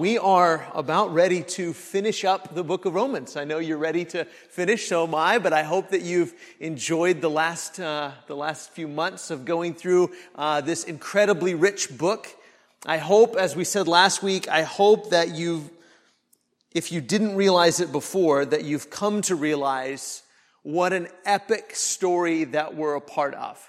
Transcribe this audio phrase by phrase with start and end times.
[0.00, 3.34] We are about ready to finish up the book of Romans.
[3.36, 7.20] I know you're ready to finish, so am I, but I hope that you've enjoyed
[7.20, 12.28] the last, uh, the last few months of going through uh, this incredibly rich book.
[12.86, 15.68] I hope, as we said last week, I hope that you've,
[16.72, 20.22] if you didn't realize it before, that you've come to realize
[20.62, 23.60] what an epic story that we're a part of.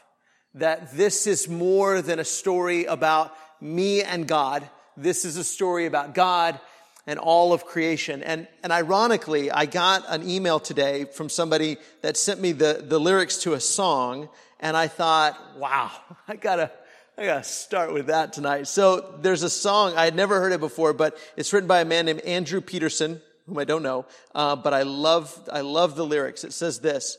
[0.53, 4.69] That this is more than a story about me and God
[5.01, 6.59] this is a story about God
[7.07, 8.21] and all of creation.
[8.21, 12.99] And, and ironically, I got an email today from somebody that sent me the, the
[12.99, 15.91] lyrics to a song, and I thought, wow,
[16.27, 16.71] I gotta,
[17.17, 18.67] I gotta start with that tonight.
[18.67, 21.85] So there's a song, I had never heard it before, but it's written by a
[21.85, 26.05] man named Andrew Peterson, whom I don't know, uh, but I love, I love the
[26.05, 26.43] lyrics.
[26.43, 27.17] It says this,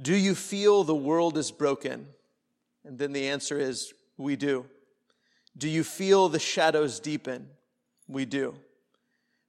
[0.00, 2.08] do you feel the world is broken?
[2.84, 4.66] And then the answer is, we do.
[5.56, 7.48] Do you feel the shadows deepen?
[8.08, 8.54] We do.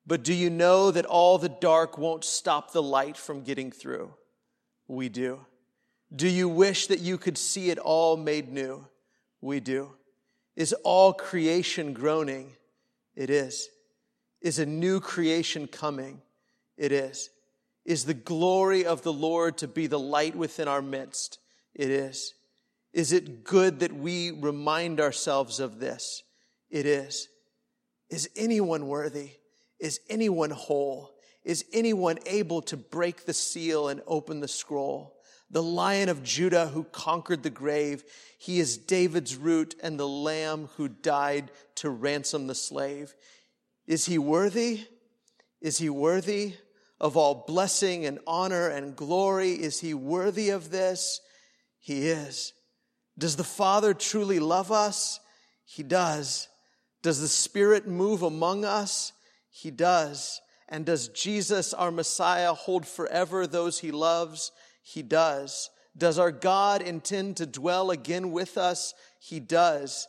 [0.07, 4.13] But do you know that all the dark won't stop the light from getting through?
[4.87, 5.45] We do.
[6.15, 8.87] Do you wish that you could see it all made new?
[9.41, 9.91] We do.
[10.55, 12.51] Is all creation groaning?
[13.15, 13.69] It is.
[14.41, 16.21] Is a new creation coming?
[16.77, 17.29] It is.
[17.83, 21.39] Is the glory of the Lord to be the light within our midst?
[21.73, 22.33] It is.
[22.95, 26.23] Is it good that we remind ourselves of this?
[26.69, 27.27] It is.
[28.09, 29.31] Is anyone worthy?
[29.81, 31.11] Is anyone whole?
[31.43, 35.17] Is anyone able to break the seal and open the scroll?
[35.51, 38.05] The lion of Judah who conquered the grave,
[38.37, 43.13] he is David's root and the lamb who died to ransom the slave.
[43.85, 44.85] Is he worthy?
[45.59, 46.53] Is he worthy
[47.01, 49.51] of all blessing and honor and glory?
[49.51, 51.19] Is he worthy of this?
[51.77, 52.53] He is.
[53.17, 55.19] Does the Father truly love us?
[55.65, 56.47] He does.
[57.01, 59.13] Does the Spirit move among us?
[59.49, 60.41] He does.
[60.67, 64.51] And does Jesus, our Messiah, hold forever those he loves?
[64.81, 65.69] He does.
[65.97, 68.93] Does our God intend to dwell again with us?
[69.19, 70.07] He does.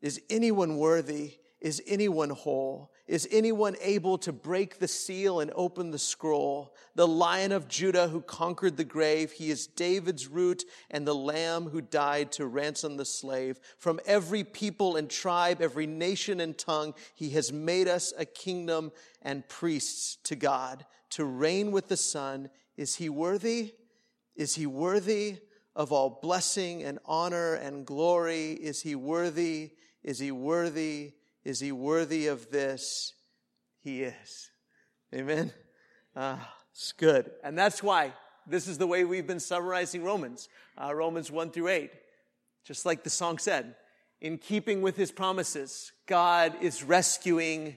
[0.00, 1.38] Is anyone worthy?
[1.60, 2.90] Is anyone whole?
[3.06, 6.74] Is anyone able to break the seal and open the scroll?
[6.94, 11.68] The lion of Judah who conquered the grave, he is David's root and the lamb
[11.68, 13.60] who died to ransom the slave.
[13.76, 18.90] From every people and tribe, every nation and tongue, he has made us a kingdom
[19.20, 22.48] and priests to God to reign with the Son.
[22.78, 23.74] Is he worthy?
[24.34, 25.40] Is he worthy
[25.76, 28.52] of all blessing and honor and glory?
[28.52, 29.72] Is he worthy?
[30.02, 31.12] Is he worthy?
[31.44, 33.12] Is he worthy of this?
[33.80, 34.50] He is.
[35.14, 35.52] Amen.
[36.16, 37.30] Ah, it's good.
[37.42, 38.12] And that's why
[38.46, 40.48] this is the way we've been summarizing Romans,
[40.80, 41.90] uh, Romans 1 through 8.
[42.64, 43.74] Just like the song said,
[44.20, 47.76] in keeping with his promises, God is rescuing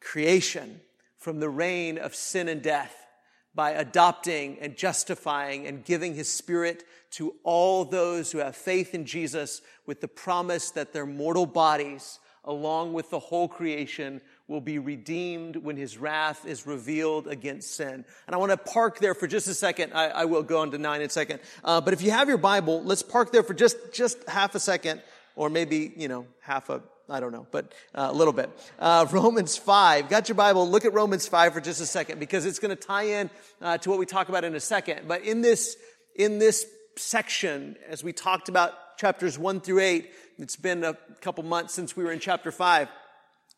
[0.00, 0.80] creation
[1.18, 3.06] from the reign of sin and death
[3.54, 9.06] by adopting and justifying and giving his spirit to all those who have faith in
[9.06, 14.78] Jesus with the promise that their mortal bodies along with the whole creation, will be
[14.78, 18.04] redeemed when his wrath is revealed against sin.
[18.26, 19.92] And I want to park there for just a second.
[19.92, 21.40] I, I will go on to nine in a second.
[21.64, 24.60] Uh, but if you have your Bible, let's park there for just, just half a
[24.60, 25.02] second,
[25.34, 28.50] or maybe, you know, half a, I don't know, but uh, a little bit.
[28.78, 30.08] Uh, Romans 5.
[30.08, 30.68] Got your Bible?
[30.68, 33.30] Look at Romans 5 for just a second because it's going to tie in
[33.60, 35.08] uh, to what we talk about in a second.
[35.08, 35.76] But in this,
[36.14, 36.64] in this
[36.96, 41.96] section, as we talked about chapters 1 through 8, it's been a couple months since
[41.96, 42.88] we were in chapter 5.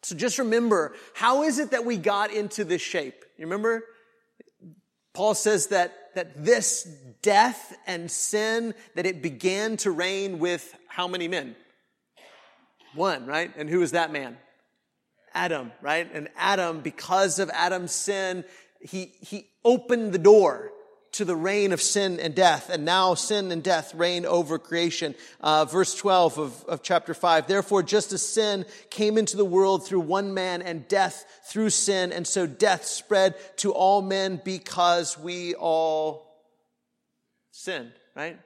[0.03, 3.25] So just remember, how is it that we got into this shape?
[3.37, 3.82] You remember?
[5.12, 6.84] Paul says that, that this
[7.22, 11.56] death and sin, that it began to reign with how many men?
[12.94, 13.53] One, right?
[13.56, 14.37] And who is that man?
[15.34, 16.09] Adam, right?
[16.12, 18.44] And Adam, because of Adam's sin,
[18.81, 20.70] he, he opened the door
[21.12, 25.14] to the reign of sin and death, and now sin and death reign over creation.
[25.41, 27.46] Uh, verse 12 of, of chapter 5.
[27.46, 32.12] Therefore, just as sin came into the world through one man, and death through sin,
[32.12, 36.28] and so death spread to all men because we all
[37.50, 38.38] sinned, right?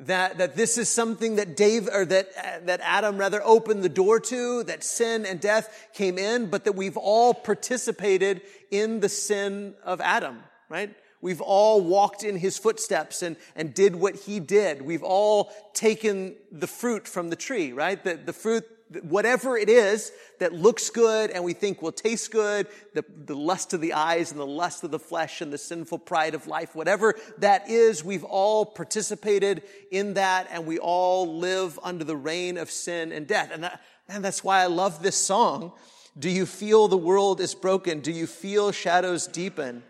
[0.00, 4.18] That, that this is something that Dave, or that, that Adam rather opened the door
[4.18, 8.40] to, that sin and death came in, but that we've all participated
[8.70, 10.38] in the sin of Adam,
[10.70, 10.94] right?
[11.22, 14.82] We've all walked in his footsteps and, and did what he did.
[14.82, 18.02] We've all taken the fruit from the tree, right?
[18.02, 18.64] The, the fruit,
[19.02, 23.74] whatever it is that looks good and we think will taste good, the, the lust
[23.74, 26.74] of the eyes and the lust of the flesh and the sinful pride of life,
[26.74, 29.62] whatever that is, we've all participated
[29.92, 33.50] in that and we all live under the reign of sin and death.
[33.52, 35.72] And that, man, that's why I love this song
[36.18, 38.00] Do you feel the world is broken?
[38.00, 39.82] Do you feel shadows deepen?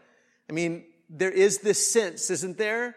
[0.49, 2.97] I mean, there is this sense, isn't there,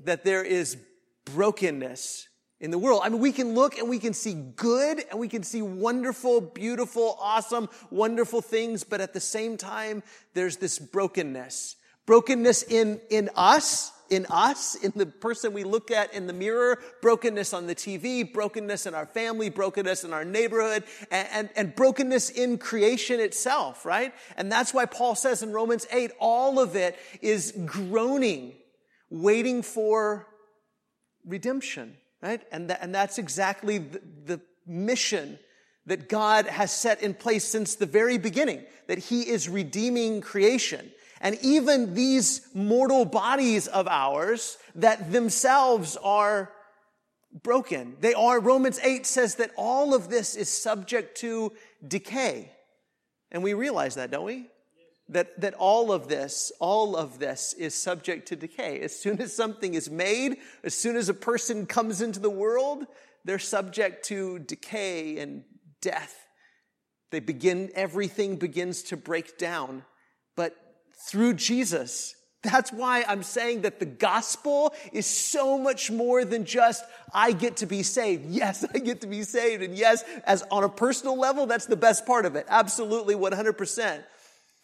[0.00, 0.78] that there is
[1.26, 3.02] brokenness in the world.
[3.04, 6.40] I mean, we can look and we can see good and we can see wonderful,
[6.40, 10.02] beautiful, awesome, wonderful things, but at the same time,
[10.32, 11.76] there's this brokenness.
[12.06, 16.80] Brokenness in, in us, in us, in the person we look at in the mirror,
[17.02, 21.74] brokenness on the TV, brokenness in our family, brokenness in our neighborhood, and, and, and,
[21.74, 24.14] brokenness in creation itself, right?
[24.36, 28.54] And that's why Paul says in Romans 8, all of it is groaning,
[29.10, 30.26] waiting for
[31.26, 32.40] redemption right?
[32.50, 35.38] And, that, and that's exactly the, the mission
[35.84, 40.90] that God has set in place since the very beginning, that He is redeeming creation.
[41.24, 46.52] And even these mortal bodies of ours that themselves are
[47.42, 47.96] broken.
[47.98, 51.52] They are, Romans 8 says that all of this is subject to
[51.86, 52.52] decay.
[53.32, 54.46] And we realize that, don't we?
[55.08, 58.80] that, that all of this, all of this is subject to decay.
[58.80, 62.86] As soon as something is made, as soon as a person comes into the world,
[63.24, 65.44] they're subject to decay and
[65.82, 66.26] death.
[67.10, 69.84] They begin, everything begins to break down.
[70.36, 70.56] But
[70.96, 76.84] through Jesus, that's why I'm saying that the gospel is so much more than just,
[77.12, 78.26] I get to be saved.
[78.30, 79.62] Yes, I get to be saved.
[79.62, 82.46] And yes, as on a personal level, that's the best part of it.
[82.48, 84.02] Absolutely 100%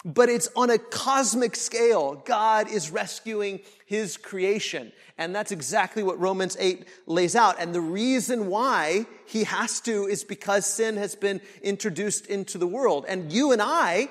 [0.05, 2.15] but it's on a cosmic scale.
[2.25, 4.93] God is rescuing his creation.
[5.19, 7.57] And that's exactly what Romans 8 lays out.
[7.61, 12.67] And the reason why he has to is because sin has been introduced into the
[12.67, 13.05] world.
[13.09, 14.09] And you and I,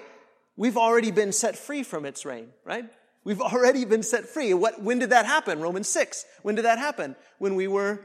[0.59, 2.85] we've already been set free from its reign, right?
[3.23, 4.53] We've already been set free.
[4.53, 5.61] What, when did that happen?
[5.61, 6.25] Romans 6.
[6.43, 7.15] When did that happen?
[7.37, 8.01] When we were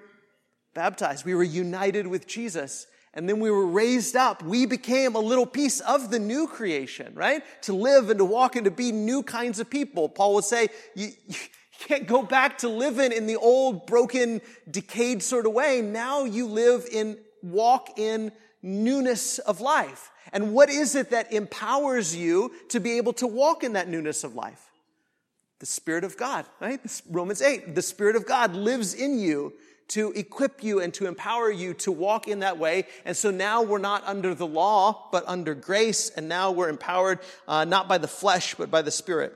[0.73, 1.25] baptized.
[1.25, 4.43] We were united with Jesus and then we were raised up.
[4.43, 7.43] We became a little piece of the new creation, right?
[7.63, 10.09] To live and to walk and to be new kinds of people.
[10.09, 11.37] Paul would say, you, you
[11.81, 14.41] can't go back to living in the old, broken,
[14.71, 15.81] decayed sort of way.
[15.81, 18.31] Now you live in, walk in
[18.63, 20.11] newness of life.
[20.33, 24.25] And what is it that empowers you to be able to walk in that newness
[24.25, 24.71] of life?
[25.61, 26.81] The Spirit of God, right?
[27.09, 27.75] Romans 8.
[27.75, 29.53] The Spirit of God lives in you
[29.89, 32.87] to equip you and to empower you to walk in that way.
[33.05, 36.11] And so now we're not under the law, but under grace.
[36.11, 39.35] And now we're empowered, uh, not by the flesh, but by the Spirit.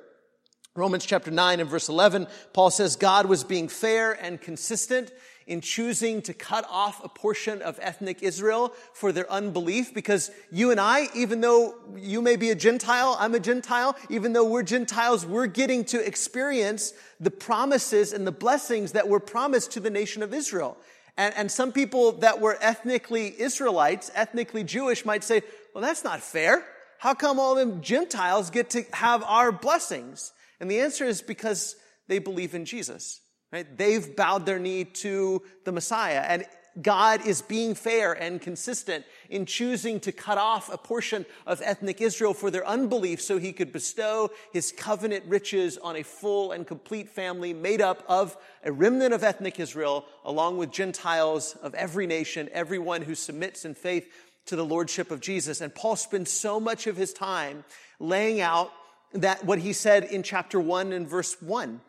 [0.74, 5.10] Romans chapter 9 and verse 11, Paul says God was being fair and consistent
[5.48, 10.70] in choosing to cut off a portion of ethnic Israel for their unbelief because you
[10.70, 14.62] and I, even though you may be a Gentile, I'm a Gentile, even though we're
[14.62, 19.90] Gentiles, we're getting to experience the promises and the blessings that were promised to the
[19.90, 20.76] nation of Israel.
[21.16, 25.42] And, and some people that were ethnically Israelites, ethnically Jewish might say,
[25.74, 26.64] well, that's not fair.
[26.98, 30.32] How come all them Gentiles get to have our blessings?
[30.60, 33.20] And the answer is because they believe in Jesus.
[33.52, 33.76] Right?
[33.76, 36.24] They've bowed their knee to the Messiah.
[36.26, 36.44] And
[36.82, 42.00] God is being fair and consistent in choosing to cut off a portion of ethnic
[42.00, 46.66] Israel for their unbelief so he could bestow his covenant riches on a full and
[46.66, 52.06] complete family made up of a remnant of ethnic Israel along with Gentiles of every
[52.06, 54.06] nation, everyone who submits in faith
[54.46, 55.60] to the lordship of Jesus.
[55.60, 57.64] And Paul spends so much of his time
[57.98, 58.72] laying out
[59.12, 61.80] that what he said in chapter 1 and verse 1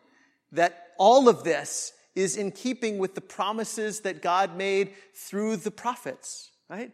[0.52, 5.72] that all of this is in keeping with the promises that God made through the
[5.72, 6.94] prophets, right?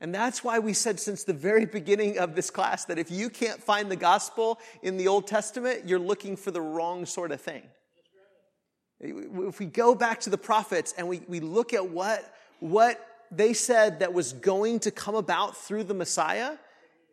[0.00, 3.28] And that's why we said since the very beginning of this class that if you
[3.28, 7.40] can't find the gospel in the Old Testament, you're looking for the wrong sort of
[7.40, 7.62] thing.
[9.00, 13.52] If we go back to the prophets and we, we look at what, what they
[13.52, 16.52] said that was going to come about through the Messiah,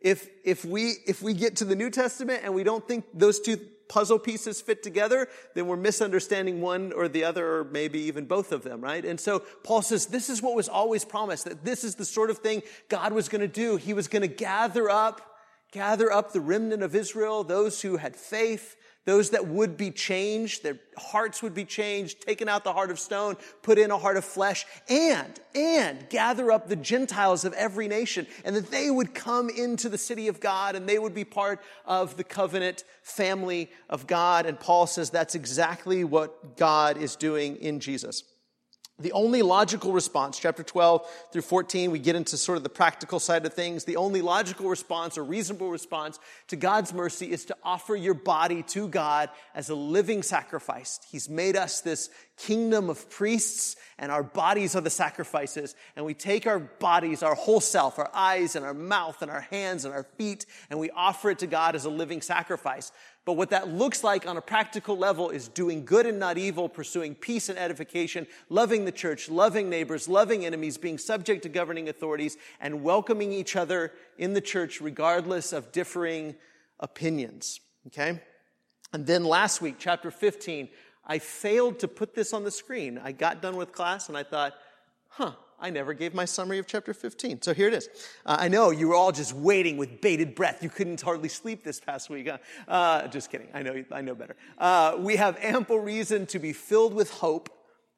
[0.00, 3.40] if, if, we, if we get to the New Testament and we don't think those
[3.40, 8.24] two puzzle pieces fit together, then we're misunderstanding one or the other, or maybe even
[8.26, 9.04] both of them, right?
[9.04, 12.30] And so Paul says this is what was always promised, that this is the sort
[12.30, 13.76] of thing God was going to do.
[13.76, 15.20] He was going to gather up,
[15.72, 20.62] gather up the remnant of Israel, those who had faith, those that would be changed,
[20.62, 24.16] their hearts would be changed, taken out the heart of stone, put in a heart
[24.16, 29.14] of flesh, and, and gather up the Gentiles of every nation, and that they would
[29.14, 33.70] come into the city of God and they would be part of the covenant family
[33.90, 34.46] of God.
[34.46, 38.24] And Paul says that's exactly what God is doing in Jesus.
[39.04, 43.20] The only logical response, chapter 12 through 14, we get into sort of the practical
[43.20, 43.84] side of things.
[43.84, 46.18] The only logical response or reasonable response
[46.48, 51.00] to God's mercy is to offer your body to God as a living sacrifice.
[51.12, 52.08] He's made us this
[52.38, 55.74] kingdom of priests and our bodies are the sacrifices.
[55.96, 59.42] And we take our bodies, our whole self, our eyes and our mouth and our
[59.42, 62.90] hands and our feet, and we offer it to God as a living sacrifice.
[63.24, 66.68] But what that looks like on a practical level is doing good and not evil,
[66.68, 71.88] pursuing peace and edification, loving the church, loving neighbors, loving enemies, being subject to governing
[71.88, 76.34] authorities, and welcoming each other in the church regardless of differing
[76.80, 77.60] opinions.
[77.86, 78.20] Okay?
[78.92, 80.68] And then last week, chapter 15,
[81.06, 83.00] I failed to put this on the screen.
[83.02, 84.54] I got done with class and I thought,
[85.08, 87.42] huh, I never gave my summary of chapter 15.
[87.42, 87.88] So here it is.
[88.26, 90.62] Uh, I know you were all just waiting with bated breath.
[90.62, 92.28] You couldn't hardly sleep this past week.
[92.28, 92.38] Huh?
[92.68, 93.48] Uh, just kidding.
[93.54, 94.36] I know, I know better.
[94.58, 97.50] Uh, we have ample reason to be filled with hope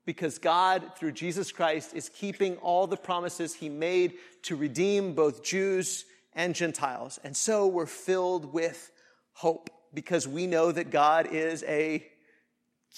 [0.05, 5.43] because God, through Jesus Christ, is keeping all the promises he made to redeem both
[5.43, 7.19] Jews and Gentiles.
[7.25, 8.93] And so we're filled with
[9.33, 12.07] hope because we know that God is a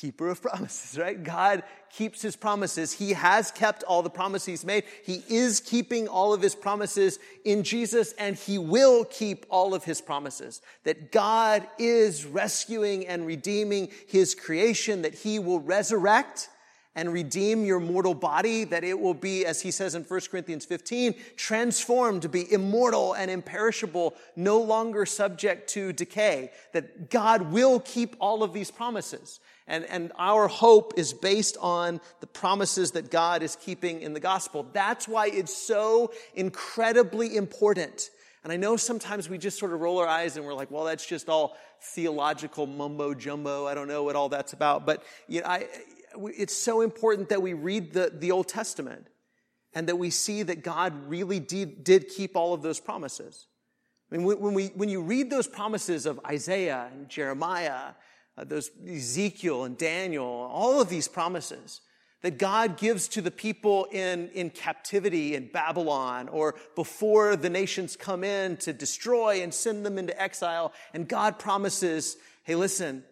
[0.00, 1.22] keeper of promises, right?
[1.22, 2.92] God keeps his promises.
[2.92, 4.84] He has kept all the promises he's made.
[5.04, 9.84] He is keeping all of his promises in Jesus and he will keep all of
[9.84, 10.60] his promises.
[10.84, 16.50] That God is rescuing and redeeming his creation, that he will resurrect
[16.94, 20.64] and redeem your mortal body, that it will be, as he says in 1 Corinthians
[20.64, 27.78] 15, transformed to be immortal and imperishable, no longer subject to decay, that God will
[27.78, 29.38] keep all of these promises.
[29.68, 34.20] And, and our hope is based on the promises that God is keeping in the
[34.20, 34.66] gospel.
[34.72, 38.10] That's why it's so incredibly important.
[38.42, 40.84] And I know sometimes we just sort of roll our eyes and we're like, well,
[40.84, 43.66] that's just all theological mumbo jumbo.
[43.66, 44.86] I don't know what all that's about.
[44.86, 45.66] But you know, I,
[46.16, 49.06] it's so important that we read the, the Old Testament
[49.74, 53.48] and that we see that God really did, did keep all of those promises.
[54.10, 57.92] I mean, when, we, when you read those promises of Isaiah and Jeremiah,
[58.38, 61.80] uh, those Ezekiel and Daniel, all of these promises
[62.22, 67.96] that God gives to the people in, in captivity in Babylon or before the nations
[67.96, 70.72] come in to destroy and send them into exile.
[70.92, 73.04] And God promises, hey, listen,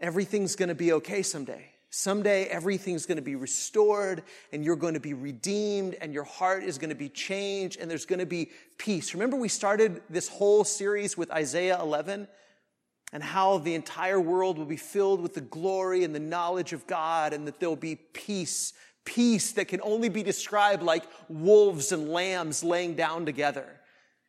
[0.00, 1.66] everything's going to be okay someday.
[1.90, 4.22] Someday everything's going to be restored
[4.52, 7.90] and you're going to be redeemed and your heart is going to be changed and
[7.90, 9.14] there's going to be peace.
[9.14, 12.28] Remember we started this whole series with Isaiah 11
[13.12, 16.86] and how the entire world will be filled with the glory and the knowledge of
[16.86, 18.72] God and that there'll be peace.
[19.04, 23.66] Peace that can only be described like wolves and lambs laying down together.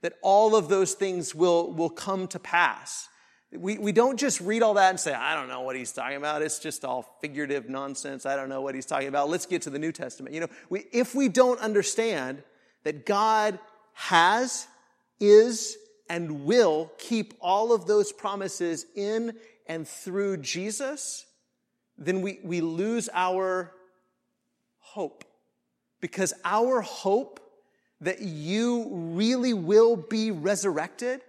[0.01, 3.09] That all of those things will, will come to pass.
[3.51, 6.17] We, we don't just read all that and say, I don't know what he's talking
[6.17, 6.41] about.
[6.41, 8.25] It's just all figurative nonsense.
[8.25, 9.29] I don't know what he's talking about.
[9.29, 10.33] Let's get to the New Testament.
[10.33, 12.43] You know, we, if we don't understand
[12.83, 13.59] that God
[13.93, 14.67] has,
[15.19, 15.77] is,
[16.09, 19.35] and will keep all of those promises in
[19.67, 21.25] and through Jesus,
[21.97, 23.71] then we, we lose our
[24.79, 25.23] hope.
[26.01, 27.39] Because our hope
[28.01, 31.21] that you really will be resurrected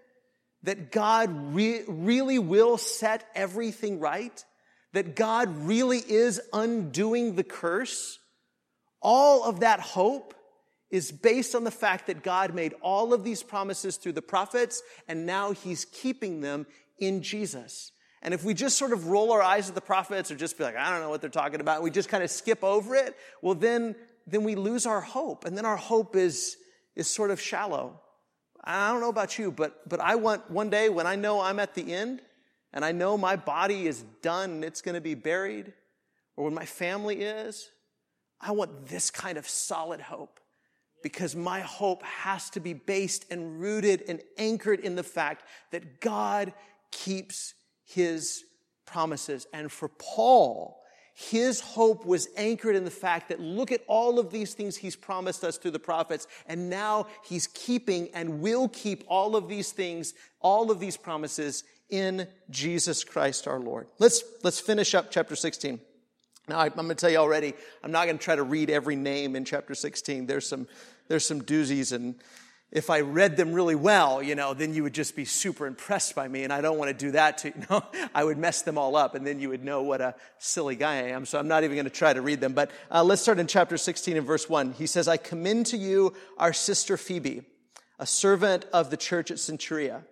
[0.62, 4.44] that God re- really will set everything right,
[4.92, 8.18] that God really is undoing the curse,
[9.00, 10.34] all of that hope
[10.90, 14.82] is based on the fact that God made all of these promises through the prophets
[15.06, 16.66] and now he's keeping them
[16.98, 17.92] in Jesus.
[18.22, 20.64] And if we just sort of roll our eyes at the prophets or just be
[20.64, 23.16] like, I don't know what they're talking about, we just kind of skip over it,
[23.40, 23.94] well then,
[24.26, 25.44] then we lose our hope.
[25.44, 26.56] And then our hope is,
[26.96, 28.00] is sort of shallow.
[28.62, 31.60] I don't know about you, but, but I want one day when I know I'm
[31.60, 32.20] at the end
[32.74, 35.72] and I know my body is done and it's going to be buried,
[36.36, 37.70] or when my family is,
[38.40, 40.39] I want this kind of solid hope
[41.02, 46.00] because my hope has to be based and rooted and anchored in the fact that
[46.00, 46.52] God
[46.90, 47.54] keeps
[47.84, 48.44] his
[48.86, 49.46] promises.
[49.52, 50.80] And for Paul,
[51.14, 54.96] his hope was anchored in the fact that look at all of these things he's
[54.96, 59.72] promised us through the prophets, and now he's keeping and will keep all of these
[59.72, 63.88] things, all of these promises in Jesus Christ our Lord.
[63.98, 65.80] Let's, let's finish up chapter 16.
[66.50, 68.96] Now, I'm going to tell you already, I'm not going to try to read every
[68.96, 70.26] name in chapter 16.
[70.26, 70.66] There's some,
[71.08, 72.16] there's some doozies and
[72.72, 76.14] if I read them really well, you know, then you would just be super impressed
[76.14, 77.82] by me, and I don't want to do that to you know.
[78.14, 80.98] I would mess them all up, and then you would know what a silly guy
[80.98, 81.26] I am.
[81.26, 82.52] So I'm not even going to try to read them.
[82.52, 84.74] But uh, let's start in chapter 16 and verse 1.
[84.74, 87.42] He says, I commend to you our sister Phoebe,
[87.98, 90.04] a servant of the church at Cenchrea.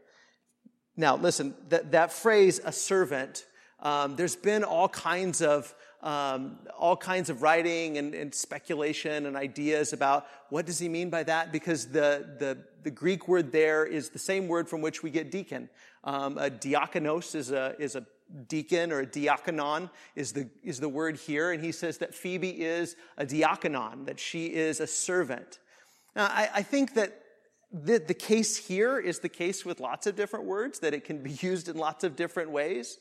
[0.96, 3.46] Now, listen, that, that phrase, a servant,
[3.80, 9.36] um, there's been all kinds of um, all kinds of writing and, and, speculation and
[9.36, 11.50] ideas about what does he mean by that?
[11.50, 15.32] Because the, the, the greek word there is the same word from which we get
[15.32, 15.68] deacon.
[16.04, 18.06] Um, a diakonos is a, is a
[18.46, 21.50] deacon or a diakonon is the, is the word here.
[21.50, 25.58] And he says that phoebe is a diakonon that she is a servant.
[26.14, 27.22] Now i, I think that
[27.72, 31.22] the, the case here is the case with lots of different words that it can
[31.22, 32.98] be used in lots of different ways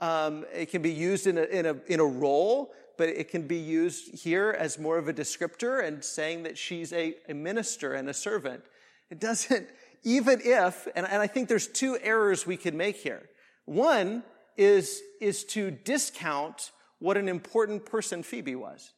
[0.00, 3.46] um, it can be used in a, in, a, in a role, but it can
[3.46, 7.94] be used here as more of a descriptor and saying that she's a, a minister
[7.94, 8.62] and a servant.
[9.10, 9.68] It doesn't,
[10.04, 13.28] even if, and, and I think there's two errors we can make here.
[13.64, 14.22] One
[14.56, 18.92] is, is to discount what an important person Phoebe was.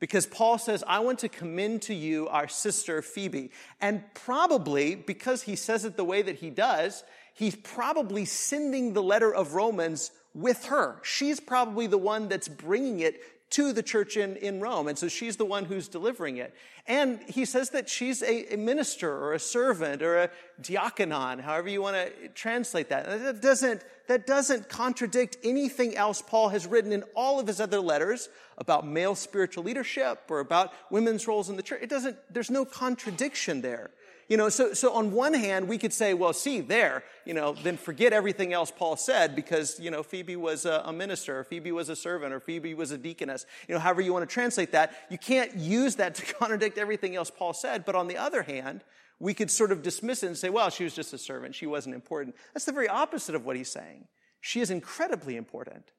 [0.00, 3.52] Because Paul says, I want to commend to you our sister Phoebe.
[3.80, 9.02] And probably because he says it the way that he does, he's probably sending the
[9.02, 11.00] letter of Romans with her.
[11.02, 13.20] She's probably the one that's bringing it
[13.52, 14.88] to the church in, in Rome.
[14.88, 16.54] And so she's the one who's delivering it.
[16.86, 20.30] And he says that she's a, a minister or a servant or a
[20.62, 23.04] diakonon, however you want to translate that.
[23.04, 27.78] That doesn't, that doesn't contradict anything else Paul has written in all of his other
[27.78, 31.82] letters about male spiritual leadership or about women's roles in the church.
[31.82, 33.90] It doesn't, there's no contradiction there.
[34.32, 37.52] You know, so, so on one hand, we could say, well, see, there, you know,
[37.52, 41.44] then forget everything else Paul said because, you know, Phoebe was a, a minister, or
[41.44, 43.44] Phoebe was a servant, or Phoebe was a deaconess.
[43.68, 47.14] You know, however you want to translate that, you can't use that to contradict everything
[47.14, 47.84] else Paul said.
[47.84, 48.84] But on the other hand,
[49.20, 51.54] we could sort of dismiss it and say, well, she was just a servant.
[51.54, 52.34] She wasn't important.
[52.54, 54.08] That's the very opposite of what he's saying.
[54.40, 55.92] She is incredibly important.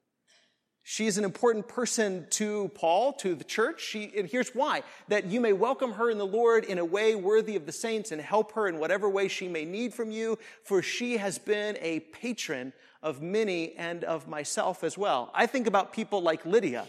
[0.86, 3.80] She is an important person to Paul, to the church.
[3.80, 4.82] She, and here's why.
[5.08, 8.12] That you may welcome her in the Lord in a way worthy of the saints
[8.12, 11.78] and help her in whatever way she may need from you, for she has been
[11.80, 15.30] a patron of many and of myself as well.
[15.34, 16.86] I think about people like Lydia.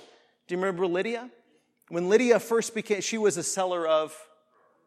[0.48, 1.30] Do you remember Lydia?
[1.88, 4.14] When Lydia first became, she was a seller of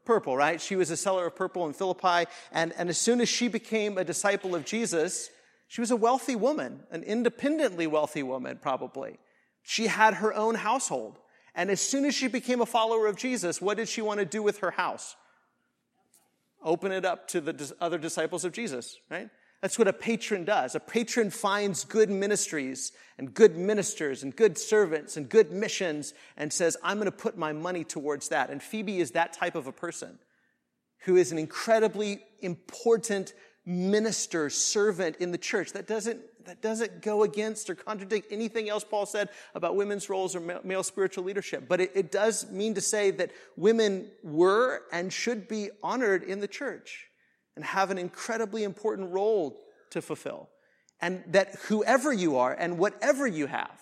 [0.05, 0.61] purple, right?
[0.61, 2.31] She was a seller of purple in Philippi.
[2.53, 5.31] And, and as soon as she became a disciple of Jesus,
[5.69, 9.19] she was a wealthy woman, an independently wealthy woman, probably.
[9.63, 11.19] She had her own household.
[11.55, 14.27] And as soon as she became a follower of Jesus, what did she want to
[14.27, 15.15] do with her house?
[16.63, 19.29] Open it up to the other disciples of Jesus, right?
[19.61, 20.75] That's what a patron does.
[20.75, 26.53] A patron finds good ministries and good ministers and good servants and good missions and
[26.53, 28.51] says, I'm going to put my money towards that.
[28.51, 30.19] And Phoebe is that type of a person
[31.01, 33.35] who is an incredibly important
[33.69, 35.73] minister, servant in the church.
[35.73, 40.35] That doesn't, that doesn't go against or contradict anything else Paul said about women's roles
[40.35, 41.69] or male spiritual leadership.
[41.69, 46.41] But it, it does mean to say that women were and should be honored in
[46.41, 47.09] the church
[47.57, 50.49] and have an incredibly important role to fulfill.
[51.03, 53.79] And that whoever you are and whatever you have,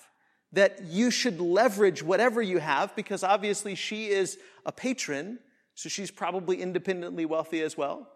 [0.52, 5.38] that you should leverage whatever you have because obviously she is a patron,
[5.74, 8.08] so she's probably independently wealthy as well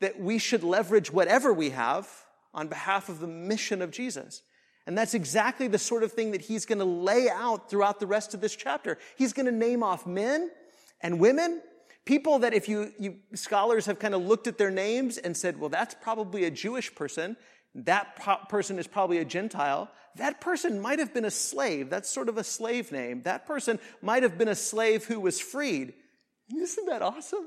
[0.00, 2.08] that we should leverage whatever we have
[2.52, 4.42] on behalf of the mission of Jesus.
[4.86, 8.06] And that's exactly the sort of thing that he's going to lay out throughout the
[8.06, 8.98] rest of this chapter.
[9.16, 10.50] He's going to name off men
[11.00, 11.62] and women,
[12.04, 15.60] people that if you, you scholars have kind of looked at their names and said,
[15.60, 17.36] well, that's probably a Jewish person.
[17.74, 18.16] That
[18.48, 19.90] person is probably a Gentile.
[20.16, 21.88] That person might have been a slave.
[21.88, 23.22] That's sort of a slave name.
[23.22, 25.92] That person might have been a slave who was freed.
[26.54, 27.46] Isn't that awesome?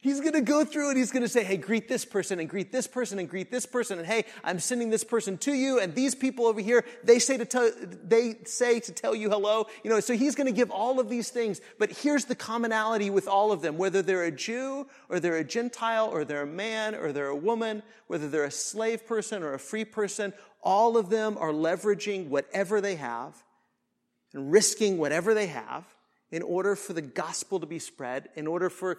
[0.00, 2.48] He's going to go through and he's going to say, hey, greet this person and
[2.48, 3.98] greet this person and greet this person.
[3.98, 5.80] And hey, I'm sending this person to you.
[5.80, 7.70] And these people over here, they say to tell,
[8.04, 9.66] they say to tell you hello.
[9.82, 11.60] You know, so he's going to give all of these things.
[11.78, 13.78] But here's the commonality with all of them.
[13.78, 17.36] Whether they're a Jew or they're a Gentile or they're a man or they're a
[17.36, 20.32] woman, whether they're a slave person or a free person,
[20.62, 23.42] all of them are leveraging whatever they have
[24.34, 25.84] and risking whatever they have
[26.30, 28.98] in order for the gospel to be spread, in order for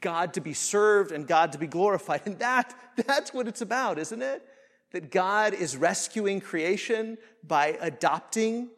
[0.00, 2.22] God to be served and God to be glorified.
[2.26, 4.46] And that, that's what it's about, isn't it?
[4.92, 8.70] That God is rescuing creation by adopting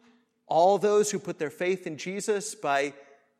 [0.47, 2.93] all those who put their faith in Jesus, by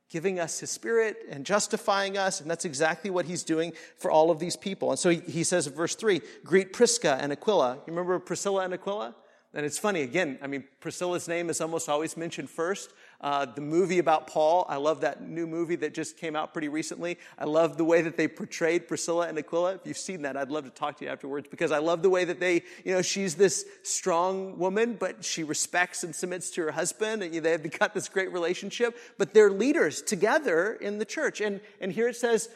[0.10, 2.42] giving us his spirit and justifying us.
[2.42, 4.92] And that's exactly what he's doing for all of these people.
[4.92, 7.76] And so he, he says in verse three, greet Prisca and Aquila.
[7.76, 9.16] You remember Priscilla and Aquila?
[9.54, 12.92] And it's funny, again, I mean, Priscilla's name is almost always mentioned first.
[13.26, 16.68] Uh, the movie about Paul, I love that new movie that just came out pretty
[16.68, 17.18] recently.
[17.40, 19.74] I love the way that they portrayed Priscilla and Aquila.
[19.74, 22.10] If you've seen that, I'd love to talk to you afterwards because I love the
[22.12, 26.62] way that they, you know, she's this strong woman, but she respects and submits to
[26.66, 28.96] her husband, and they've got this great relationship.
[29.18, 31.42] But they're leaders together in the church.
[31.42, 32.48] And, and here it says,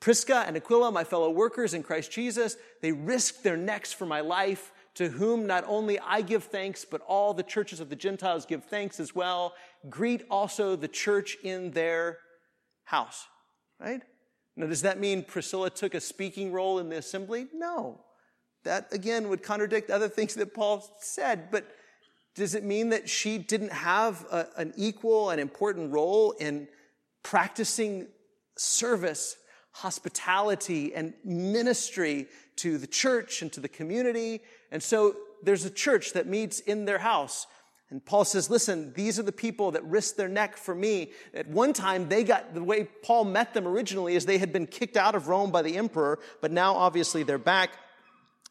[0.00, 4.22] Prisca and Aquila, my fellow workers in Christ Jesus, they risked their necks for my
[4.22, 8.46] life to whom not only I give thanks, but all the churches of the Gentiles
[8.46, 9.54] give thanks as well.
[9.88, 12.18] Greet also the church in their
[12.84, 13.26] house.
[13.80, 14.02] Right?
[14.56, 17.48] Now, does that mean Priscilla took a speaking role in the assembly?
[17.52, 18.00] No.
[18.62, 21.50] That, again, would contradict other things that Paul said.
[21.50, 21.66] But
[22.34, 26.68] does it mean that she didn't have a, an equal and important role in
[27.22, 28.06] practicing
[28.56, 29.36] service,
[29.72, 34.40] hospitality, and ministry to the church and to the community?
[34.70, 37.46] And so there's a church that meets in their house.
[37.94, 41.12] And Paul says, listen, these are the people that risked their neck for me.
[41.32, 44.66] At one time, they got, the way Paul met them originally is they had been
[44.66, 47.70] kicked out of Rome by the emperor, but now obviously they're back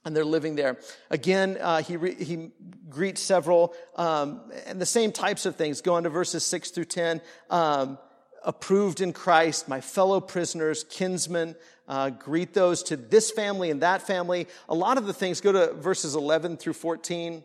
[0.05, 0.77] and they're living there.
[1.09, 2.51] Again, uh, he, re- he
[2.89, 5.81] greets several, um, and the same types of things.
[5.81, 7.19] Go on to verses 6 through 10.
[7.49, 7.97] Um,
[8.45, 11.57] approved in Christ, my fellow prisoners, kinsmen,
[11.89, 14.47] uh, greet those to this family and that family.
[14.69, 17.43] A lot of the things, go to verses 11 through 14.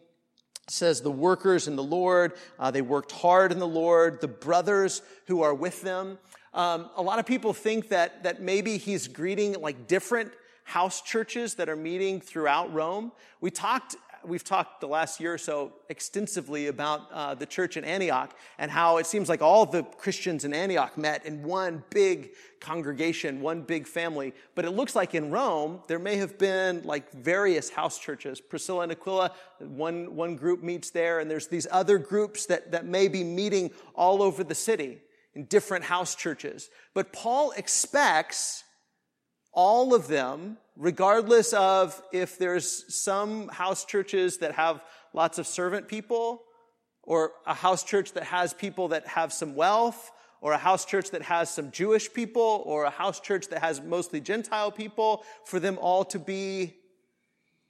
[0.68, 5.02] Says the workers in the Lord, uh, they worked hard in the Lord, the brothers
[5.26, 6.18] who are with them.
[6.52, 10.32] Um, a lot of people think that, that maybe he's greeting like different
[10.64, 13.12] house churches that are meeting throughout Rome.
[13.40, 13.96] We talked,
[14.28, 18.70] we've talked the last year or so extensively about uh, the church in Antioch and
[18.70, 23.62] how it seems like all the Christians in Antioch met in one big congregation, one
[23.62, 24.34] big family.
[24.54, 28.40] But it looks like in Rome, there may have been like various house churches.
[28.40, 32.84] Priscilla and Aquila, one, one group meets there, and there's these other groups that, that
[32.84, 34.98] may be meeting all over the city
[35.34, 36.68] in different house churches.
[36.94, 38.64] But Paul expects
[39.52, 45.88] all of them, regardless of if there's some house churches that have lots of servant
[45.88, 46.44] people,
[47.02, 51.10] or a house church that has people that have some wealth, or a house church
[51.10, 55.58] that has some Jewish people, or a house church that has mostly Gentile people, for
[55.58, 56.76] them all to be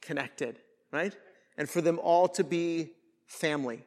[0.02, 0.58] connected,
[0.92, 1.16] right?
[1.56, 2.92] And for them all to be
[3.26, 3.84] family.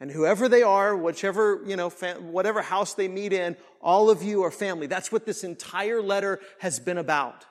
[0.00, 4.22] And whoever they are, whichever, you know, fam- whatever house they meet in, all of
[4.22, 4.86] you are family.
[4.86, 7.44] That's what this entire letter has been about.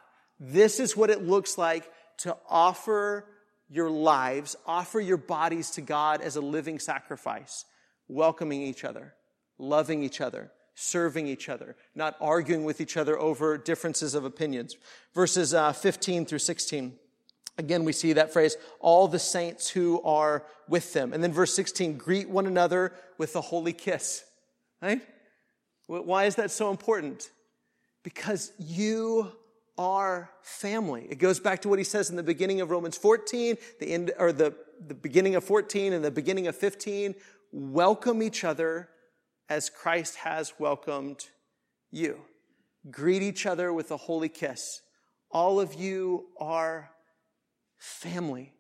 [0.44, 3.28] This is what it looks like to offer
[3.70, 7.64] your lives, offer your bodies to God as a living sacrifice,
[8.08, 9.14] welcoming each other,
[9.60, 14.78] loving each other, serving each other, not arguing with each other over differences of opinions.
[15.14, 16.94] Verses uh, 15 through 16.
[17.60, 21.14] Again, we see that phrase, all the saints who are with them.
[21.14, 24.24] And then verse 16, greet one another with a holy kiss.
[24.82, 25.02] Right?
[25.86, 27.30] Why is that so important?
[28.02, 29.34] Because you
[29.78, 31.08] are family.
[31.10, 34.12] It goes back to what he says in the beginning of Romans 14, the end,
[34.18, 34.56] or the,
[34.86, 37.16] the beginning of 14 and the beginning of 15.
[37.52, 38.90] Welcome each other
[39.50, 41.26] as Christ has welcomed
[41.92, 42.20] you.
[42.90, 44.82] Greet each other with a holy kiss.
[45.30, 46.92] All of you are
[47.78, 48.54] family.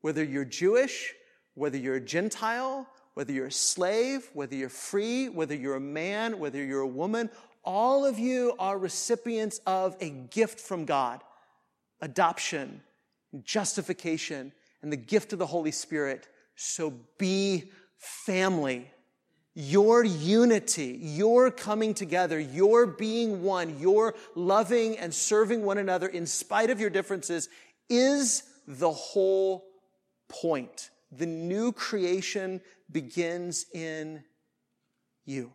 [0.00, 1.12] Whether you're Jewish,
[1.54, 6.38] whether you're a Gentile, whether you're a slave, whether you're free, whether you're a man,
[6.38, 7.30] whether you're a woman,
[7.64, 11.22] all of you are recipients of a gift from God
[12.00, 12.82] adoption,
[13.42, 16.28] justification, and the gift of the Holy Spirit.
[16.54, 18.90] So be family.
[19.54, 26.26] Your unity, your coming together, your being one, your loving and serving one another in
[26.26, 27.48] spite of your differences
[27.88, 29.64] is the whole
[30.28, 30.90] point.
[31.12, 34.24] The new creation begins in
[35.24, 35.52] you.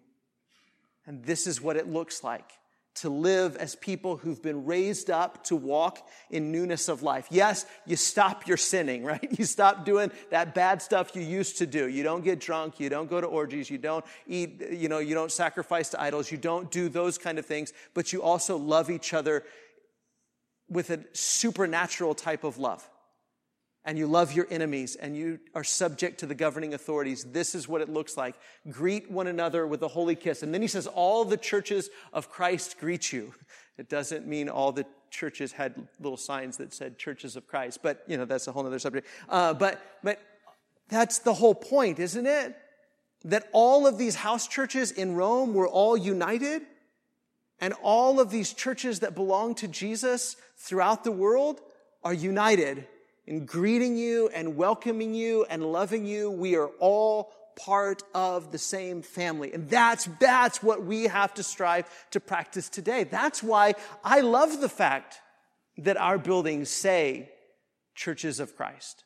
[1.09, 2.51] And this is what it looks like
[2.93, 7.25] to live as people who've been raised up to walk in newness of life.
[7.31, 9.27] Yes, you stop your sinning, right?
[9.39, 11.87] You stop doing that bad stuff you used to do.
[11.87, 12.79] You don't get drunk.
[12.79, 13.71] You don't go to orgies.
[13.71, 16.31] You don't eat, you know, you don't sacrifice to idols.
[16.31, 19.45] You don't do those kind of things, but you also love each other
[20.69, 22.87] with a supernatural type of love.
[23.89, 27.23] And you love your enemies and you are subject to the governing authorities.
[27.23, 28.35] This is what it looks like.
[28.69, 30.43] Greet one another with a holy kiss.
[30.43, 33.33] And then he says, all the churches of Christ greet you.
[33.79, 38.03] It doesn't mean all the churches had little signs that said churches of Christ, but
[38.05, 39.07] you know, that's a whole other subject.
[39.27, 40.21] Uh, but, but
[40.87, 42.55] that's the whole point, isn't it?
[43.23, 46.61] That all of these house churches in Rome were all united
[47.57, 51.59] and all of these churches that belong to Jesus throughout the world
[52.03, 52.85] are united
[53.29, 56.31] in greeting you and welcoming you and loving you.
[56.31, 59.53] We are all part of the same family.
[59.53, 63.03] And that's, that's what we have to strive to practice today.
[63.03, 65.19] That's why I love the fact
[65.77, 67.29] that our buildings say
[67.93, 69.03] churches of Christ.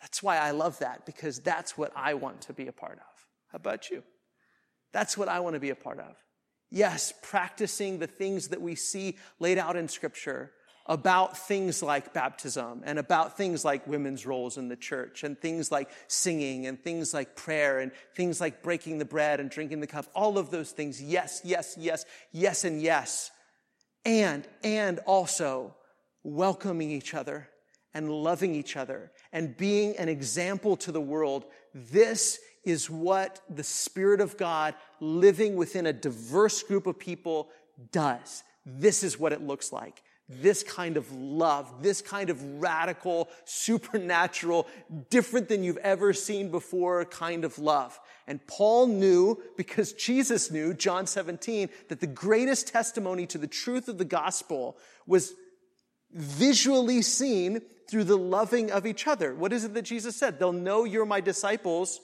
[0.00, 3.26] That's why I love that because that's what I want to be a part of.
[3.52, 4.02] How about you?
[4.92, 6.16] That's what I want to be a part of.
[6.68, 10.50] Yes, practicing the things that we see laid out in Scripture,
[10.86, 15.70] about things like baptism and about things like women's roles in the church and things
[15.70, 19.86] like singing and things like prayer and things like breaking the bread and drinking the
[19.86, 20.06] cup.
[20.14, 21.00] All of those things.
[21.00, 23.30] Yes, yes, yes, yes, and yes.
[24.04, 25.74] And, and also
[26.24, 27.48] welcoming each other
[27.94, 31.44] and loving each other and being an example to the world.
[31.74, 37.50] This is what the Spirit of God living within a diverse group of people
[37.92, 38.42] does.
[38.64, 40.02] This is what it looks like
[40.40, 44.66] this kind of love, this kind of radical, supernatural,
[45.10, 47.98] different than you've ever seen before kind of love.
[48.26, 53.88] And Paul knew, because Jesus knew, John 17, that the greatest testimony to the truth
[53.88, 55.34] of the gospel was
[56.12, 59.34] visually seen through the loving of each other.
[59.34, 60.38] What is it that Jesus said?
[60.38, 62.00] They'll know you're my disciples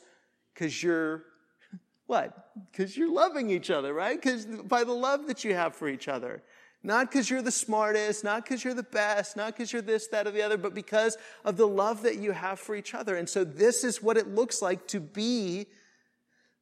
[0.53, 1.25] because you're
[2.07, 2.51] what?
[2.71, 4.21] Because you're loving each other, right?
[4.21, 6.43] Because by the love that you have for each other.
[6.83, 10.27] Not because you're the smartest, not because you're the best, not because you're this, that,
[10.27, 13.17] or the other, but because of the love that you have for each other.
[13.17, 15.67] And so this is what it looks like to be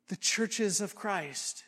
[0.09, 1.65] the churches of Christ.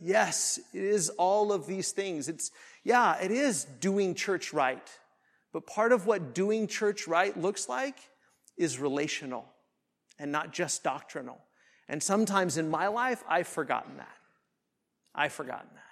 [0.00, 2.28] Yes, it is all of these things.
[2.28, 2.50] It's,
[2.84, 4.86] yeah, it is doing church right.
[5.52, 7.96] But part of what doing church right looks like
[8.56, 9.46] is relational
[10.18, 11.38] and not just doctrinal.
[11.88, 14.16] And sometimes in my life, I've forgotten that.
[15.14, 15.87] I've forgotten that.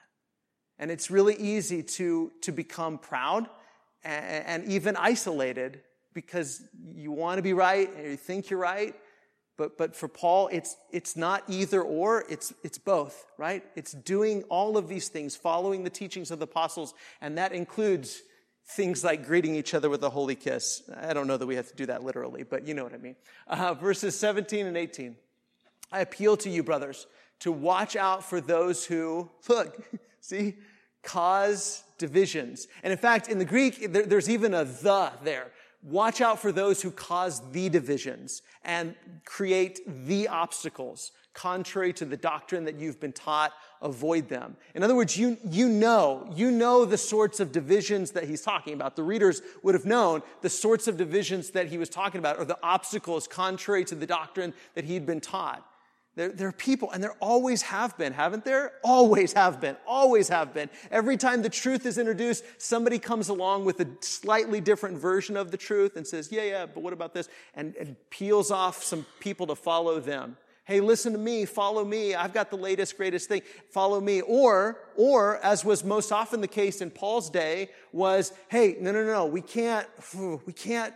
[0.78, 3.48] And it's really easy to, to become proud
[4.04, 5.80] and, and even isolated
[6.12, 6.62] because
[6.94, 8.94] you want to be right and you think you're right.
[9.56, 13.64] But, but for Paul, it's, it's not either or, it's, it's both, right?
[13.74, 18.20] It's doing all of these things, following the teachings of the apostles, and that includes
[18.68, 20.82] things like greeting each other with a holy kiss.
[21.00, 22.98] I don't know that we have to do that literally, but you know what I
[22.98, 23.16] mean.
[23.46, 25.16] Uh, verses 17 and 18.
[25.90, 27.06] I appeal to you, brothers,
[27.40, 29.78] to watch out for those who, look,
[30.26, 30.56] see,
[31.02, 32.66] cause divisions.
[32.82, 35.52] And in fact, in the Greek, there's even a the there.
[35.82, 41.12] Watch out for those who cause the divisions and create the obstacles.
[41.32, 44.56] Contrary to the doctrine that you've been taught, avoid them.
[44.74, 48.74] In other words, you, you know, you know the sorts of divisions that he's talking
[48.74, 48.96] about.
[48.96, 52.44] The readers would have known the sorts of divisions that he was talking about or
[52.44, 55.64] the obstacles contrary to the doctrine that he'd been taught.
[56.16, 58.72] There, there, are people, and there always have been, haven't there?
[58.82, 60.70] Always have been, always have been.
[60.90, 65.50] Every time the truth is introduced, somebody comes along with a slightly different version of
[65.50, 67.28] the truth and says, yeah, yeah, but what about this?
[67.54, 70.38] And, and peels off some people to follow them.
[70.66, 72.16] Hey, listen to me, follow me.
[72.16, 73.42] I've got the latest, greatest thing.
[73.70, 74.20] Follow me.
[74.22, 79.04] Or, or, as was most often the case in Paul's day, was, hey, no, no,
[79.04, 79.86] no, we can't,
[80.44, 80.92] we can't,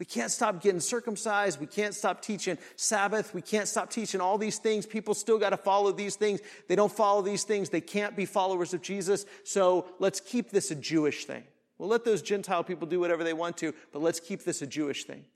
[0.00, 1.60] we can't stop getting circumcised.
[1.60, 3.32] We can't stop teaching Sabbath.
[3.32, 4.86] We can't stop teaching all these things.
[4.86, 6.40] People still got to follow these things.
[6.66, 7.70] They don't follow these things.
[7.70, 9.24] They can't be followers of Jesus.
[9.44, 11.44] So let's keep this a Jewish thing.
[11.78, 14.66] We'll let those Gentile people do whatever they want to, but let's keep this a
[14.66, 15.26] Jewish thing.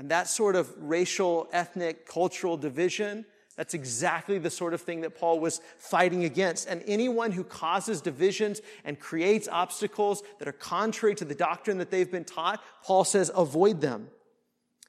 [0.00, 5.14] And that sort of racial, ethnic, cultural division, that's exactly the sort of thing that
[5.14, 6.66] Paul was fighting against.
[6.66, 11.90] And anyone who causes divisions and creates obstacles that are contrary to the doctrine that
[11.90, 14.08] they've been taught, Paul says, avoid them.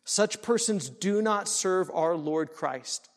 [0.06, 3.10] Such persons do not serve our Lord Christ,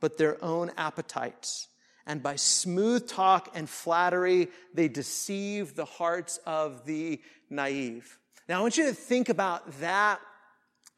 [0.00, 1.68] but their own appetites.
[2.08, 8.18] And by smooth talk and flattery, they deceive the hearts of the naive.
[8.48, 10.20] Now, I want you to think about that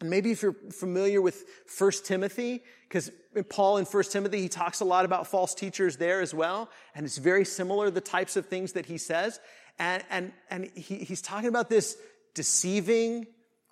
[0.00, 1.44] and maybe if you're familiar with
[1.76, 3.10] 1 Timothy, because
[3.48, 6.70] Paul in 1 Timothy, he talks a lot about false teachers there as well.
[6.94, 9.40] And it's very similar, the types of things that he says.
[9.78, 11.96] And, and, and he, he's talking about this
[12.34, 13.26] deceiving,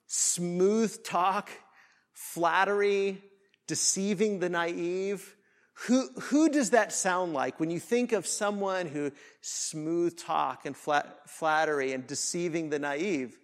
[0.08, 1.48] smooth talk,
[2.12, 3.22] flattery,
[3.68, 5.36] deceiving the naive.
[5.86, 9.12] Who, who does that sound like when you think of someone who
[9.42, 13.38] smooth talk and flat, flattery and deceiving the naive?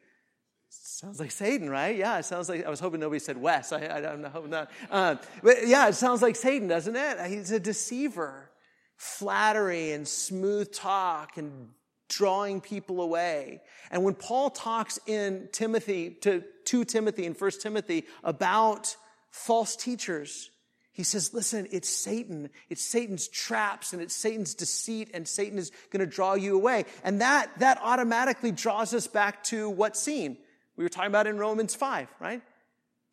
[0.75, 1.97] Sounds like Satan, right?
[1.97, 3.73] Yeah, it sounds like, I was hoping nobody said Wes.
[3.73, 4.71] I, I, am hoping not.
[4.91, 7.27] Um, but yeah, it sounds like Satan, doesn't it?
[7.27, 8.49] He's a deceiver.
[8.97, 11.69] Flattery and smooth talk and
[12.09, 13.61] drawing people away.
[13.91, 18.97] And when Paul talks in Timothy, to, to Timothy in 1 Timothy about
[19.31, 20.51] false teachers,
[20.93, 22.49] he says, listen, it's Satan.
[22.71, 26.85] It's Satan's traps and it's Satan's deceit and Satan is going to draw you away.
[27.03, 30.39] And that, that automatically draws us back to what scene?
[30.83, 32.43] We were talking about in Romans 5, right?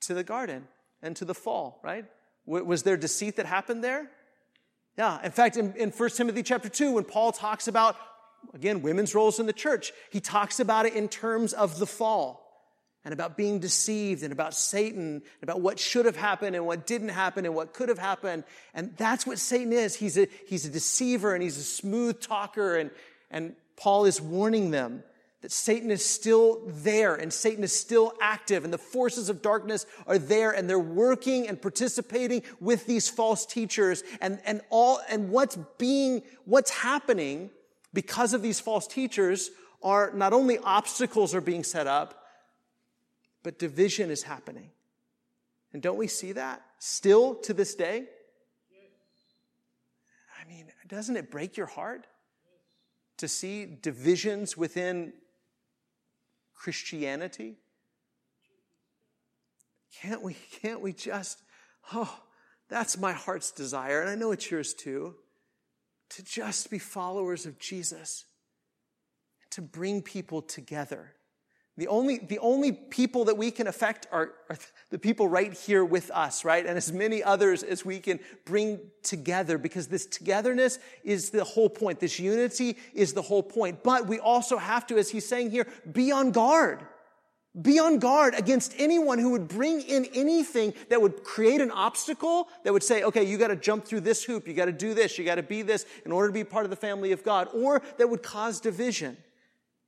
[0.01, 0.67] To the garden
[1.03, 2.03] and to the fall, right?
[2.47, 4.09] Was there deceit that happened there?
[4.97, 5.23] Yeah.
[5.23, 7.95] In fact, in, in 1 Timothy chapter 2, when Paul talks about,
[8.55, 12.43] again, women's roles in the church, he talks about it in terms of the fall
[13.05, 16.87] and about being deceived and about Satan and about what should have happened and what
[16.87, 18.45] didn't happen and what could have happened.
[18.73, 19.93] And that's what Satan is.
[19.93, 22.77] He's a, he's a deceiver and he's a smooth talker.
[22.77, 22.89] And,
[23.29, 25.03] and Paul is warning them
[25.41, 29.85] that Satan is still there and Satan is still active and the forces of darkness
[30.05, 35.29] are there and they're working and participating with these false teachers and, and all, and
[35.29, 37.49] what's being, what's happening
[37.93, 39.49] because of these false teachers
[39.81, 42.25] are not only obstacles are being set up,
[43.41, 44.71] but division is happening.
[45.71, 48.05] And don't we see that still to this day?
[50.37, 52.07] I mean, doesn't it break your heart
[53.17, 55.13] to see divisions within
[56.59, 57.55] Christianity?
[60.01, 61.41] Can't we, can't we just,
[61.93, 62.19] oh,
[62.67, 65.15] that's my heart's desire, and I know it's yours too,
[66.11, 68.25] to just be followers of Jesus,
[69.51, 71.13] to bring people together.
[71.79, 74.57] The only, the only people that we can affect are, are,
[74.89, 76.65] the people right here with us, right?
[76.65, 81.69] And as many others as we can bring together because this togetherness is the whole
[81.69, 82.01] point.
[82.01, 83.81] This unity is the whole point.
[83.81, 86.85] But we also have to, as he's saying here, be on guard.
[87.61, 92.49] Be on guard against anyone who would bring in anything that would create an obstacle
[92.65, 94.49] that would say, okay, you got to jump through this hoop.
[94.49, 95.17] You got to do this.
[95.17, 97.47] You got to be this in order to be part of the family of God
[97.53, 99.15] or that would cause division.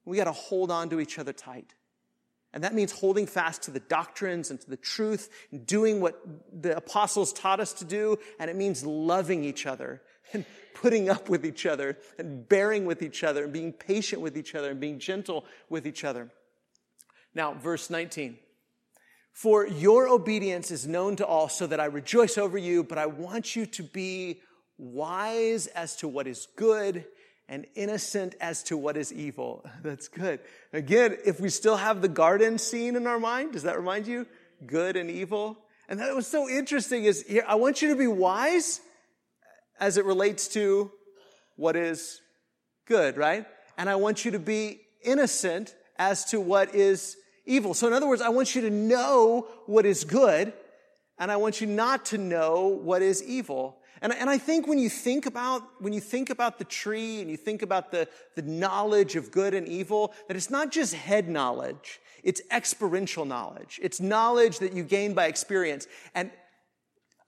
[0.06, 1.74] We got to hold on to each other tight.
[2.54, 6.22] And that means holding fast to the doctrines and to the truth, and doing what
[6.52, 8.18] the apostles taught us to do.
[8.40, 10.02] And it means loving each other
[10.34, 14.38] and putting up with each other and bearing with each other and being patient with
[14.38, 16.30] each other and being gentle with each other.
[17.34, 18.38] Now, verse 19.
[19.32, 23.06] For your obedience is known to all so that I rejoice over you, but I
[23.06, 24.42] want you to be
[24.78, 27.06] wise as to what is good
[27.48, 29.66] and innocent as to what is evil.
[29.84, 30.40] That's good.
[30.74, 34.26] Again, if we still have the garden scene in our mind, does that remind you?
[34.66, 35.58] Good and evil.
[35.90, 38.80] And that was so interesting is here, I want you to be wise
[39.80, 40.92] as it relates to
[41.58, 42.22] what is
[42.88, 43.46] good, right?
[43.78, 47.74] And I want you to be innocent as to what is evil.
[47.74, 50.54] So in other words, I want you to know what is good
[51.20, 53.78] and I want you not to know what is evil.
[54.02, 57.30] And, and I think when you think about, when you think about the tree and
[57.30, 61.30] you think about the, the knowledge of good and evil, that it's not just head
[61.30, 62.00] knowledge.
[62.24, 63.80] It's experiential knowledge.
[63.82, 65.88] It's knowledge that you gain by experience.
[66.16, 66.32] And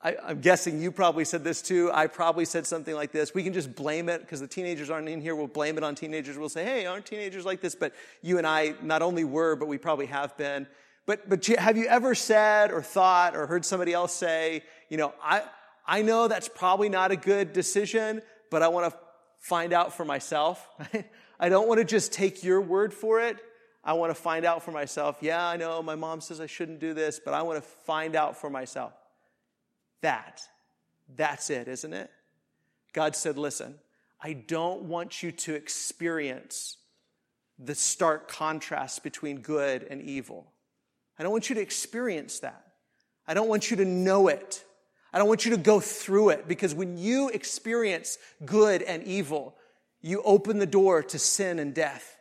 [0.02, 1.90] I, am guessing you probably said this too.
[1.94, 3.34] I probably said something like this.
[3.34, 5.36] We can just blame it because the teenagers aren't in here.
[5.36, 6.38] We'll blame it on teenagers.
[6.38, 7.74] We'll say, hey, aren't teenagers like this?
[7.74, 10.68] But you and I not only were, but we probably have been.
[11.06, 15.14] But, but have you ever said or thought or heard somebody else say, you know,
[15.22, 15.44] I,
[15.86, 18.98] I know that's probably not a good decision, but I want to
[19.40, 20.66] find out for myself.
[21.40, 23.38] I don't want to just take your word for it.
[23.84, 25.18] I want to find out for myself.
[25.20, 28.16] Yeah, I know my mom says I shouldn't do this, but I want to find
[28.16, 28.94] out for myself.
[30.02, 30.42] That,
[31.16, 32.10] that's it, isn't it?
[32.94, 33.76] God said, listen,
[34.22, 36.78] I don't want you to experience
[37.60, 40.52] the stark contrast between good and evil.
[41.20, 42.68] I don't want you to experience that.
[43.28, 44.64] I don't want you to know it.
[45.14, 49.56] I don't want you to go through it because when you experience good and evil,
[50.02, 52.18] you open the door to sin and death.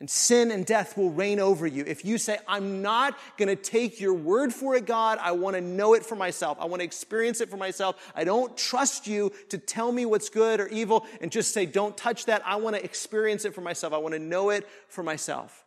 [0.00, 1.84] And sin and death will reign over you.
[1.86, 5.56] If you say, I'm not going to take your word for it, God, I want
[5.56, 6.56] to know it for myself.
[6.58, 8.10] I want to experience it for myself.
[8.14, 11.94] I don't trust you to tell me what's good or evil and just say, don't
[11.98, 12.40] touch that.
[12.46, 13.92] I want to experience it for myself.
[13.92, 15.66] I want to know it for myself.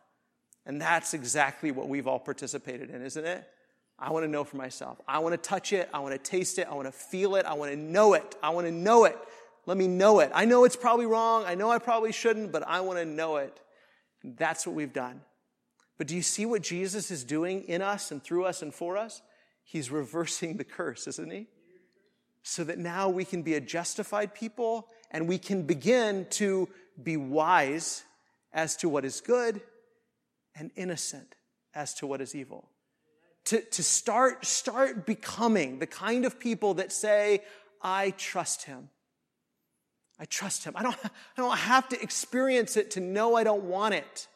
[0.66, 3.46] And that's exactly what we've all participated in, isn't it?
[3.98, 5.00] I want to know for myself.
[5.06, 5.88] I want to touch it.
[5.94, 6.66] I want to taste it.
[6.68, 7.46] I want to feel it.
[7.46, 8.36] I want to know it.
[8.42, 9.16] I want to know it.
[9.66, 10.30] Let me know it.
[10.34, 11.44] I know it's probably wrong.
[11.46, 13.58] I know I probably shouldn't, but I want to know it.
[14.22, 15.20] That's what we've done.
[15.96, 18.96] But do you see what Jesus is doing in us and through us and for
[18.96, 19.22] us?
[19.62, 21.46] He's reversing the curse, isn't he?
[22.42, 26.68] So that now we can be a justified people and we can begin to
[27.02, 28.02] be wise
[28.52, 29.62] as to what is good
[30.54, 31.36] and innocent
[31.74, 32.68] as to what is evil
[33.46, 37.42] to, to start, start becoming the kind of people that say,
[37.82, 38.88] I trust him.
[40.18, 40.74] I trust him.
[40.76, 44.28] I don't, I don't have to experience it to know I don't want it.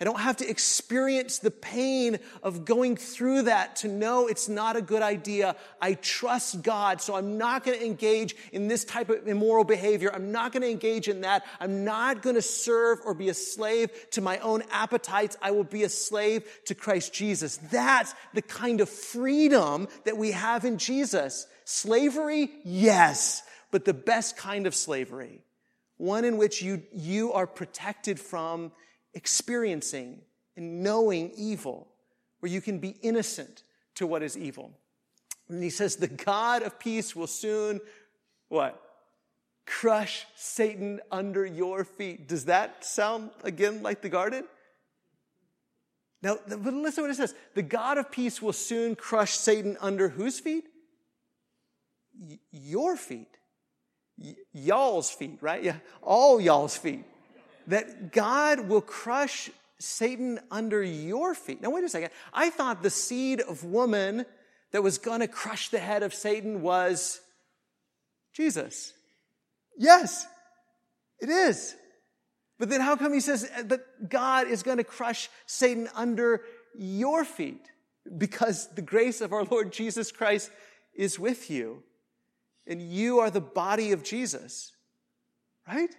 [0.00, 4.76] I don't have to experience the pain of going through that to know it's not
[4.76, 5.56] a good idea.
[5.80, 10.14] I trust God, so I'm not going to engage in this type of immoral behavior.
[10.14, 11.44] I'm not going to engage in that.
[11.58, 15.36] I'm not going to serve or be a slave to my own appetites.
[15.42, 17.56] I will be a slave to Christ Jesus.
[17.56, 21.48] That's the kind of freedom that we have in Jesus.
[21.64, 22.52] Slavery?
[22.64, 25.40] Yes, but the best kind of slavery.
[25.96, 28.70] One in which you, you are protected from
[29.18, 30.20] experiencing
[30.56, 31.88] and knowing evil,
[32.38, 33.64] where you can be innocent
[33.96, 34.70] to what is evil.
[35.48, 37.80] And he says, the God of peace will soon,
[38.48, 38.80] what?
[39.66, 42.28] Crush Satan under your feet.
[42.28, 44.44] Does that sound again like the garden?
[46.22, 47.34] Now, but listen to what it says.
[47.54, 50.64] The God of peace will soon crush Satan under whose feet?
[52.20, 53.36] Y- your feet.
[54.16, 55.62] Y- y'all's feet, right?
[55.62, 57.04] Yeah, all y'all's feet.
[57.68, 61.62] That God will crush Satan under your feet.
[61.62, 62.10] Now, wait a second.
[62.32, 64.26] I thought the seed of woman
[64.72, 67.20] that was going to crush the head of Satan was
[68.32, 68.92] Jesus.
[69.76, 70.26] Yes,
[71.20, 71.74] it is.
[72.58, 76.42] But then how come he says that God is going to crush Satan under
[76.76, 77.70] your feet?
[78.16, 80.50] Because the grace of our Lord Jesus Christ
[80.94, 81.82] is with you.
[82.66, 84.72] And you are the body of Jesus.
[85.66, 85.94] Right?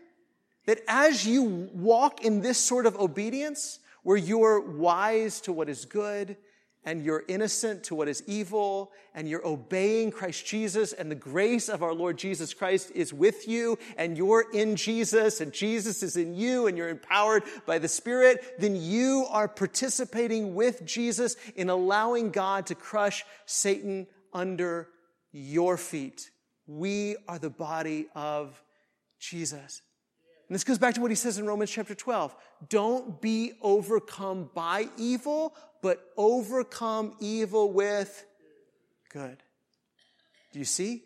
[0.70, 5.84] That as you walk in this sort of obedience, where you're wise to what is
[5.86, 6.38] good,
[6.84, 11.70] and you're innocent to what is evil and you're obeying Christ Jesus and the grace
[11.70, 16.18] of our Lord Jesus Christ is with you and you're in Jesus and Jesus is
[16.18, 21.72] in you and you're empowered by the Spirit, then you are participating with Jesus in
[21.72, 24.88] allowing God to crush Satan under
[25.32, 26.30] your feet.
[26.68, 28.62] We are the body of
[29.20, 29.82] Jesus.
[30.50, 32.36] And this goes back to what he says in Romans chapter 12.
[32.70, 38.26] Don't be overcome by evil, but overcome evil with
[39.10, 39.38] good.
[40.52, 41.04] Do you see?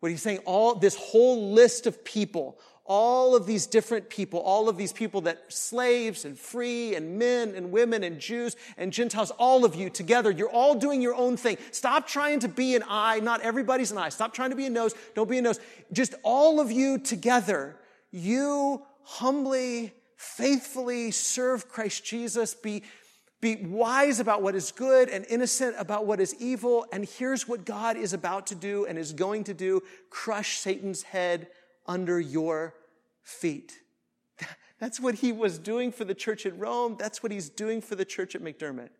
[0.00, 4.70] What he's saying, all this whole list of people, all of these different people, all
[4.70, 9.32] of these people that slaves and free and men and women and Jews and Gentiles,
[9.32, 11.58] all of you together, you're all doing your own thing.
[11.72, 13.20] Stop trying to be an eye.
[13.20, 14.08] Not everybody's an eye.
[14.08, 14.94] Stop trying to be a nose.
[15.14, 15.60] Don't be a nose.
[15.92, 17.76] Just all of you together
[18.10, 22.82] you humbly, faithfully serve Christ Jesus, be,
[23.40, 26.86] be wise about what is good and innocent about what is evil.
[26.92, 31.02] And here's what God is about to do and is going to do crush Satan's
[31.02, 31.48] head
[31.86, 32.74] under your
[33.22, 33.78] feet.
[34.80, 36.96] That's what he was doing for the church at Rome.
[36.98, 38.90] That's what he's doing for the church at McDermott.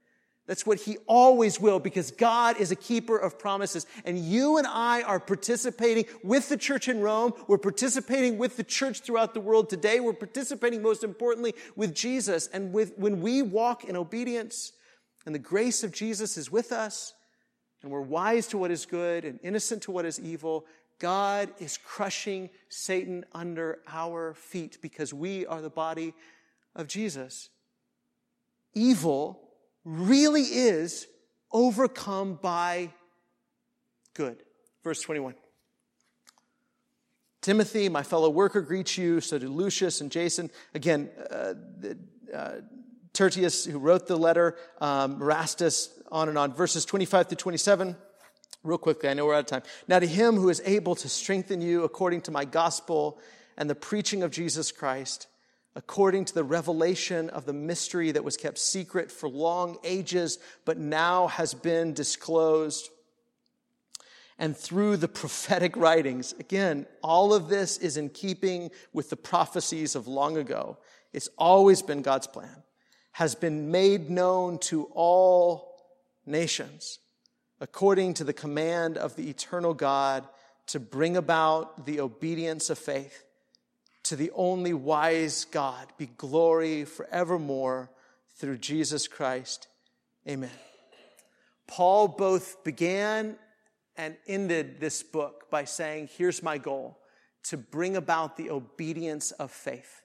[0.47, 3.85] That's what he always will because God is a keeper of promises.
[4.05, 7.33] And you and I are participating with the church in Rome.
[7.49, 9.99] We're participating with the church throughout the world today.
[9.99, 12.47] We're participating most importantly with Jesus.
[12.53, 14.73] And with, when we walk in obedience
[15.25, 17.15] and the grace of Jesus is with us
[17.83, 20.65] and we're wise to what is good and innocent to what is evil,
[21.01, 26.15] God is crushing Satan under our feet because we are the body
[26.77, 27.51] of Jesus.
[28.75, 29.46] Evil
[29.87, 31.07] really is
[31.53, 32.91] overcome by
[34.15, 34.43] good.
[34.83, 35.35] Verse 21.
[37.41, 39.21] Timothy, my fellow worker, greets you.
[39.21, 40.51] So do Lucius and Jason.
[40.75, 41.55] Again, uh,
[42.35, 42.53] uh,
[43.13, 46.53] Tertius, who wrote the letter, um, Erastus, on and on.
[46.53, 47.97] Verses 25 to 27.
[48.65, 49.63] Real quickly, I know we're out of time.
[49.87, 53.21] Now to him who is able to strengthen you according to my gospel
[53.57, 55.29] and the preaching of Jesus Christ,
[55.77, 60.79] according to the revelation of the mystery that was kept secret for long ages, but
[60.79, 62.89] now has been disclosed.
[64.39, 69.95] And through the prophetic writings, again, all of this is in keeping with the prophecies
[69.95, 70.79] of long ago.
[71.13, 72.63] It's always been God's plan,
[73.13, 75.77] has been made known to all
[76.25, 77.01] nations,
[77.61, 80.27] according to the command of the eternal God
[80.69, 83.26] to bring about the obedience of faith
[84.09, 87.91] to the only wise God be glory forevermore
[88.37, 89.67] through Jesus Christ.
[90.29, 90.51] Amen.
[91.67, 93.37] Paul both began
[93.97, 96.99] and ended this book by saying, Here's my goal
[97.45, 100.03] to bring about the obedience of faith,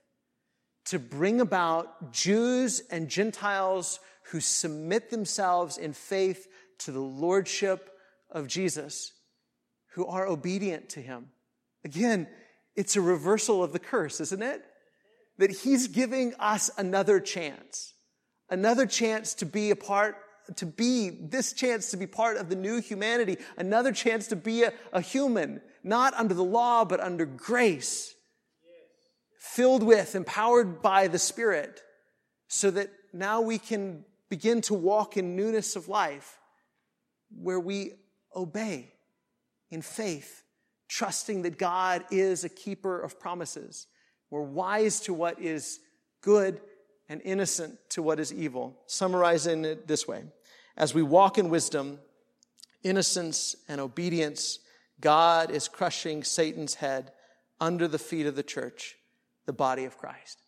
[0.85, 3.99] to bring about Jews and Gentiles
[4.31, 6.47] who submit themselves in faith
[6.79, 7.91] to the lordship
[8.31, 9.11] of Jesus,
[9.93, 11.29] who are obedient to him.
[11.83, 12.27] Again,
[12.75, 14.63] it's a reversal of the curse, isn't it?
[15.37, 17.93] That he's giving us another chance,
[18.49, 20.15] another chance to be a part,
[20.55, 24.63] to be this chance to be part of the new humanity, another chance to be
[24.63, 28.13] a, a human, not under the law, but under grace,
[29.39, 31.81] filled with, empowered by the Spirit,
[32.47, 36.37] so that now we can begin to walk in newness of life
[37.29, 37.93] where we
[38.35, 38.91] obey
[39.69, 40.43] in faith
[40.91, 43.87] trusting that God is a keeper of promises.
[44.29, 45.79] We're wise to what is
[46.19, 46.59] good
[47.07, 48.77] and innocent to what is evil.
[48.87, 50.25] Summarizing it this way
[50.75, 51.99] As we walk in wisdom,
[52.83, 54.59] innocence, and obedience,
[54.99, 57.13] God is crushing Satan's head
[57.61, 58.97] under the feet of the church,
[59.45, 60.41] the body of Christ.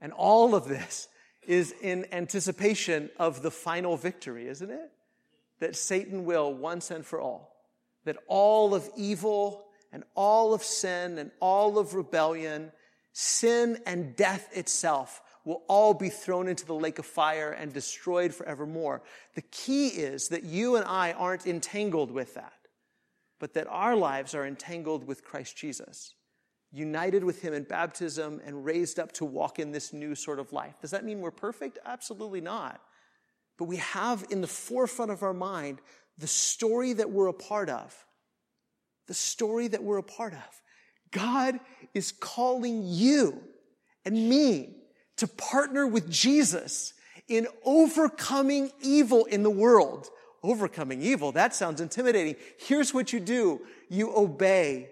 [0.00, 1.06] And all of this
[1.46, 4.90] is in anticipation of the final victory, isn't it?
[5.60, 7.56] That Satan will once and for all,
[8.04, 9.65] that all of evil
[9.96, 12.70] and all of sin and all of rebellion,
[13.14, 18.34] sin and death itself will all be thrown into the lake of fire and destroyed
[18.34, 19.00] forevermore.
[19.36, 22.52] The key is that you and I aren't entangled with that,
[23.40, 26.14] but that our lives are entangled with Christ Jesus,
[26.70, 30.52] united with him in baptism and raised up to walk in this new sort of
[30.52, 30.74] life.
[30.82, 31.78] Does that mean we're perfect?
[31.86, 32.82] Absolutely not.
[33.56, 35.80] But we have in the forefront of our mind
[36.18, 38.05] the story that we're a part of.
[39.06, 40.62] The story that we're a part of.
[41.10, 41.60] God
[41.94, 43.40] is calling you
[44.04, 44.76] and me
[45.16, 46.92] to partner with Jesus
[47.28, 50.08] in overcoming evil in the world.
[50.42, 52.36] Overcoming evil, that sounds intimidating.
[52.58, 53.62] Here's what you do.
[53.88, 54.90] You obey,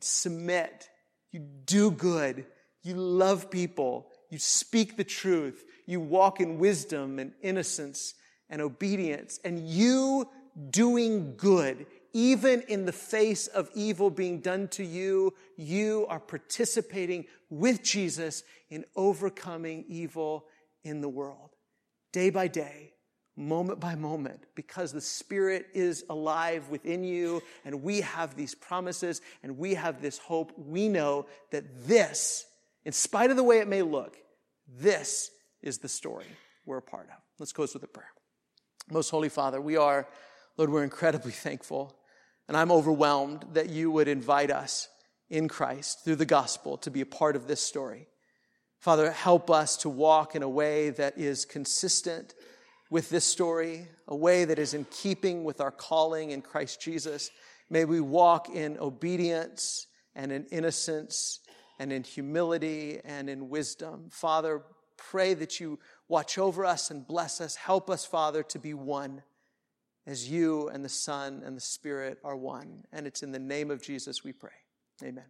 [0.00, 0.88] submit,
[1.32, 2.46] you do good,
[2.82, 8.14] you love people, you speak the truth, you walk in wisdom and innocence
[8.48, 10.28] and obedience, and you
[10.70, 17.26] doing good even in the face of evil being done to you, you are participating
[17.48, 20.46] with Jesus in overcoming evil
[20.84, 21.50] in the world.
[22.12, 22.92] Day by day,
[23.36, 29.22] moment by moment, because the Spirit is alive within you and we have these promises
[29.42, 30.52] and we have this hope.
[30.58, 32.44] We know that this,
[32.84, 34.18] in spite of the way it may look,
[34.68, 35.30] this
[35.62, 36.26] is the story
[36.66, 37.16] we're a part of.
[37.38, 38.10] Let's close with a prayer.
[38.90, 40.06] Most Holy Father, we are,
[40.58, 41.96] Lord, we're incredibly thankful
[42.52, 44.90] and I'm overwhelmed that you would invite us
[45.30, 48.08] in Christ through the gospel to be a part of this story.
[48.78, 52.34] Father, help us to walk in a way that is consistent
[52.90, 57.30] with this story, a way that is in keeping with our calling in Christ Jesus.
[57.70, 61.40] May we walk in obedience and in innocence
[61.78, 64.10] and in humility and in wisdom.
[64.10, 64.60] Father,
[64.98, 67.56] pray that you watch over us and bless us.
[67.56, 69.22] Help us, Father, to be one
[70.06, 72.84] as you and the Son and the Spirit are one.
[72.92, 74.50] And it's in the name of Jesus we pray.
[75.02, 75.24] Amen.